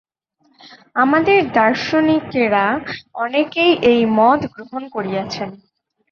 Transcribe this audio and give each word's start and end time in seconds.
আমাদের 0.95 1.39
দার্শনিকেরা 1.51 2.65
অনেকেই 3.15 3.71
এই 3.91 4.01
মত 4.17 4.39
গ্রহণ 4.53 4.83
করিয়াছেন। 4.89 5.49